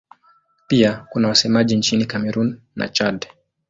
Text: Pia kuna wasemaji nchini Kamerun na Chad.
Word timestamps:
Pia 0.67 1.05
kuna 1.09 1.27
wasemaji 1.27 1.75
nchini 1.75 2.05
Kamerun 2.05 2.61
na 2.75 2.89
Chad. 2.89 3.27